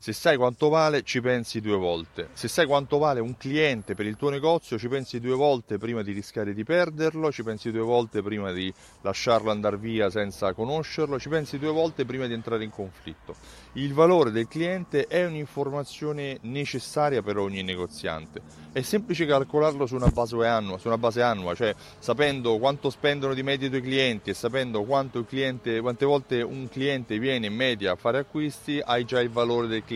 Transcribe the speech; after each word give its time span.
Se 0.00 0.12
sai 0.12 0.36
quanto 0.36 0.68
vale, 0.68 1.02
ci 1.02 1.20
pensi 1.20 1.60
due 1.60 1.76
volte. 1.76 2.28
Se 2.32 2.46
sai 2.46 2.66
quanto 2.66 2.98
vale 2.98 3.18
un 3.18 3.36
cliente 3.36 3.96
per 3.96 4.06
il 4.06 4.14
tuo 4.14 4.30
negozio, 4.30 4.78
ci 4.78 4.86
pensi 4.86 5.18
due 5.18 5.34
volte 5.34 5.76
prima 5.76 6.02
di 6.02 6.12
rischiare 6.12 6.54
di 6.54 6.62
perderlo, 6.62 7.32
ci 7.32 7.42
pensi 7.42 7.72
due 7.72 7.82
volte 7.82 8.22
prima 8.22 8.52
di 8.52 8.72
lasciarlo 9.00 9.50
andare 9.50 9.76
via 9.76 10.08
senza 10.08 10.52
conoscerlo, 10.52 11.18
ci 11.18 11.28
pensi 11.28 11.58
due 11.58 11.72
volte 11.72 12.04
prima 12.04 12.28
di 12.28 12.32
entrare 12.32 12.62
in 12.62 12.70
conflitto. 12.70 13.34
Il 13.72 13.92
valore 13.92 14.30
del 14.30 14.46
cliente 14.46 15.08
è 15.08 15.26
un'informazione 15.26 16.38
necessaria 16.42 17.20
per 17.20 17.36
ogni 17.36 17.64
negoziante. 17.64 18.66
È 18.70 18.82
semplice 18.82 19.26
calcolarlo 19.26 19.84
su 19.86 19.96
una 19.96 20.10
base 20.10 20.36
annua, 20.46 20.78
su 20.78 20.86
una 20.86 20.98
base 20.98 21.22
annua 21.22 21.56
cioè 21.56 21.74
sapendo 21.98 22.56
quanto 22.58 22.90
spendono 22.90 23.34
di 23.34 23.42
media 23.42 23.66
i 23.66 23.70
tuoi 23.70 23.82
clienti 23.82 24.30
e 24.30 24.34
sapendo 24.34 24.86
cliente, 25.26 25.80
quante 25.80 26.04
volte 26.04 26.40
un 26.42 26.68
cliente 26.68 27.18
viene 27.18 27.46
in 27.46 27.54
media 27.54 27.92
a 27.92 27.96
fare 27.96 28.18
acquisti, 28.18 28.80
hai 28.84 29.04
già 29.04 29.20
il 29.20 29.30
valore 29.30 29.66
del 29.66 29.80
cliente 29.80 29.87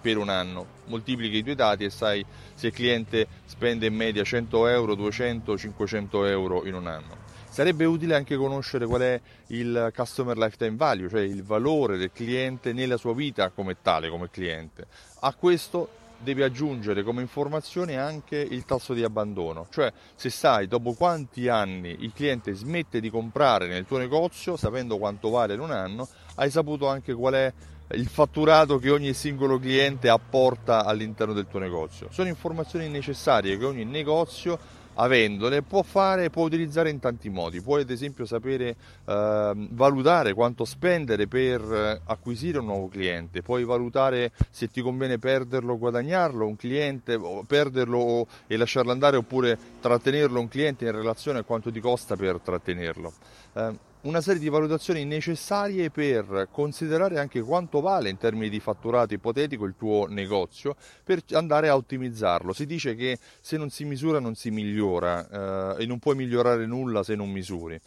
per 0.00 0.16
un 0.18 0.28
anno. 0.28 0.66
Moltiplichi 0.86 1.36
i 1.36 1.42
due 1.42 1.54
dati 1.54 1.84
e 1.84 1.90
sai 1.90 2.24
se 2.54 2.66
il 2.66 2.72
cliente 2.72 3.26
spende 3.46 3.86
in 3.86 3.94
media 3.94 4.22
100 4.22 4.66
euro, 4.68 4.94
200, 4.94 5.56
500 5.56 6.26
euro 6.26 6.66
in 6.66 6.74
un 6.74 6.86
anno. 6.86 7.16
Sarebbe 7.48 7.84
utile 7.84 8.16
anche 8.16 8.36
conoscere 8.36 8.84
qual 8.84 9.00
è 9.00 9.20
il 9.48 9.92
customer 9.94 10.36
lifetime 10.36 10.76
value, 10.76 11.08
cioè 11.08 11.20
il 11.20 11.42
valore 11.42 11.96
del 11.96 12.10
cliente 12.12 12.72
nella 12.72 12.96
sua 12.96 13.14
vita 13.14 13.50
come 13.50 13.76
tale, 13.80 14.08
come 14.08 14.28
cliente. 14.28 14.86
A 15.20 15.32
questo 15.34 15.88
devi 16.24 16.42
aggiungere 16.42 17.04
come 17.04 17.20
informazione 17.20 17.96
anche 17.96 18.36
il 18.36 18.64
tasso 18.64 18.94
di 18.94 19.04
abbandono, 19.04 19.68
cioè 19.70 19.92
se 20.16 20.30
sai 20.30 20.66
dopo 20.66 20.94
quanti 20.94 21.48
anni 21.48 21.94
il 22.00 22.12
cliente 22.12 22.52
smette 22.54 22.98
di 22.98 23.10
comprare 23.10 23.68
nel 23.68 23.86
tuo 23.86 23.98
negozio, 23.98 24.56
sapendo 24.56 24.98
quanto 24.98 25.30
vale 25.30 25.54
in 25.54 25.60
un 25.60 25.70
anno, 25.70 26.08
hai 26.36 26.50
saputo 26.50 26.88
anche 26.88 27.14
qual 27.14 27.34
è 27.34 27.52
il 27.92 28.08
fatturato 28.08 28.78
che 28.78 28.90
ogni 28.90 29.12
singolo 29.12 29.58
cliente 29.58 30.08
apporta 30.08 30.84
all'interno 30.84 31.34
del 31.34 31.46
tuo 31.46 31.60
negozio. 31.60 32.08
Sono 32.10 32.28
informazioni 32.28 32.88
necessarie 32.88 33.56
che 33.56 33.64
ogni 33.64 33.84
negozio 33.84 34.58
avendole 34.94 35.62
può 35.62 35.82
fare 35.82 36.30
può 36.30 36.44
utilizzare 36.44 36.90
in 36.90 37.00
tanti 37.00 37.28
modi. 37.28 37.60
Puoi 37.60 37.82
ad 37.82 37.90
esempio 37.90 38.24
sapere 38.24 38.76
eh, 39.04 39.52
valutare 39.70 40.32
quanto 40.34 40.64
spendere 40.64 41.26
per 41.26 41.60
eh, 41.60 42.00
acquisire 42.04 42.58
un 42.58 42.66
nuovo 42.66 42.88
cliente. 42.88 43.42
Puoi 43.42 43.64
valutare 43.64 44.32
se 44.50 44.68
ti 44.68 44.80
conviene 44.80 45.18
perderlo 45.18 45.74
o 45.74 45.78
guadagnarlo 45.78 46.46
un 46.46 46.56
cliente 46.56 47.18
perderlo 47.46 48.26
e 48.46 48.56
lasciarlo 48.56 48.92
andare 48.92 49.16
oppure 49.16 49.58
trattenerlo 49.80 50.40
un 50.40 50.48
cliente 50.48 50.84
in 50.84 50.92
relazione 50.92 51.40
a 51.40 51.42
quanto 51.42 51.70
ti 51.70 51.80
costa 51.80 52.16
per 52.16 52.38
trattenerlo. 52.40 53.12
Eh, 53.54 53.92
una 54.04 54.20
serie 54.20 54.40
di 54.40 54.48
valutazioni 54.48 55.04
necessarie 55.04 55.90
per 55.90 56.48
considerare 56.50 57.18
anche 57.18 57.40
quanto 57.40 57.80
vale 57.80 58.10
in 58.10 58.18
termini 58.18 58.50
di 58.50 58.60
fatturato 58.60 59.14
ipotetico 59.14 59.64
il 59.64 59.74
tuo 59.78 60.06
negozio 60.08 60.76
per 61.02 61.22
andare 61.32 61.68
a 61.68 61.76
ottimizzarlo. 61.76 62.52
Si 62.52 62.66
dice 62.66 62.94
che 62.94 63.18
se 63.40 63.56
non 63.56 63.70
si 63.70 63.84
misura 63.84 64.18
non 64.18 64.34
si 64.34 64.50
migliora 64.50 65.76
eh, 65.76 65.82
e 65.82 65.86
non 65.86 65.98
puoi 65.98 66.16
migliorare 66.16 66.66
nulla 66.66 67.02
se 67.02 67.14
non 67.14 67.30
misuri. 67.30 67.80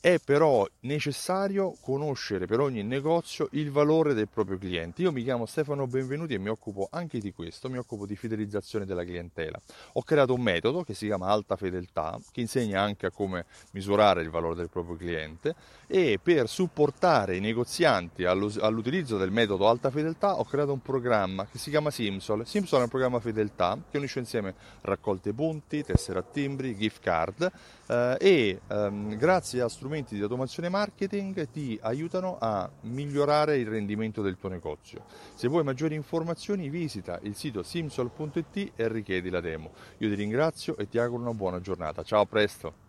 È 0.00 0.20
però 0.24 0.64
necessario 0.82 1.74
conoscere 1.80 2.46
per 2.46 2.60
ogni 2.60 2.84
negozio 2.84 3.48
il 3.52 3.72
valore 3.72 4.14
del 4.14 4.28
proprio 4.28 4.56
cliente. 4.56 5.02
Io 5.02 5.10
mi 5.10 5.24
chiamo 5.24 5.44
Stefano 5.44 5.88
Benvenuti 5.88 6.34
e 6.34 6.38
mi 6.38 6.50
occupo 6.50 6.86
anche 6.92 7.18
di 7.18 7.32
questo, 7.32 7.68
mi 7.68 7.78
occupo 7.78 8.06
di 8.06 8.14
fidelizzazione 8.14 8.86
della 8.86 9.02
clientela. 9.02 9.60
Ho 9.94 10.02
creato 10.04 10.34
un 10.34 10.40
metodo 10.40 10.84
che 10.84 10.94
si 10.94 11.06
chiama 11.06 11.26
Alta 11.26 11.56
Fedeltà, 11.56 12.16
che 12.30 12.40
insegna 12.42 12.80
anche 12.80 13.06
a 13.06 13.10
come 13.10 13.46
misurare 13.72 14.22
il 14.22 14.30
valore 14.30 14.54
del 14.54 14.68
proprio 14.68 14.94
cliente 14.94 15.56
e 15.88 16.20
per 16.22 16.48
supportare 16.48 17.34
i 17.34 17.40
negozianti 17.40 18.22
all'utilizzo 18.22 19.16
del 19.16 19.32
metodo 19.32 19.66
Alta 19.66 19.90
Fedeltà 19.90 20.38
ho 20.38 20.44
creato 20.44 20.72
un 20.72 20.80
programma 20.80 21.44
che 21.50 21.58
si 21.58 21.70
chiama 21.70 21.90
Simsol. 21.90 22.46
Simsol 22.46 22.78
è 22.78 22.84
un 22.84 22.88
programma 22.88 23.18
fedeltà 23.18 23.76
che 23.90 23.98
unisce 23.98 24.20
insieme 24.20 24.54
raccolte 24.82 25.32
punti, 25.32 25.82
tessere 25.82 26.20
a 26.20 26.22
timbri, 26.22 26.76
gift 26.76 27.02
card 27.02 27.50
eh, 27.88 28.16
e 28.20 28.60
ehm, 28.68 29.16
grazie 29.16 29.60
a 29.60 29.68
strumenti 29.68 29.86
strumenti 29.88 30.16
di 30.16 30.20
automazione 30.20 30.68
marketing 30.68 31.48
ti 31.48 31.78
aiutano 31.80 32.36
a 32.38 32.70
migliorare 32.82 33.56
il 33.56 33.66
rendimento 33.66 34.20
del 34.20 34.36
tuo 34.36 34.50
negozio. 34.50 35.04
Se 35.34 35.48
vuoi 35.48 35.64
maggiori 35.64 35.94
informazioni 35.94 36.68
visita 36.68 37.18
il 37.22 37.34
sito 37.34 37.62
simsol.it 37.62 38.72
e 38.76 38.88
richiedi 38.88 39.30
la 39.30 39.40
demo. 39.40 39.70
Io 39.98 40.10
ti 40.10 40.14
ringrazio 40.14 40.76
e 40.76 40.90
ti 40.90 40.98
auguro 40.98 41.22
una 41.22 41.32
buona 41.32 41.60
giornata. 41.62 42.02
Ciao, 42.02 42.20
a 42.20 42.26
presto! 42.26 42.87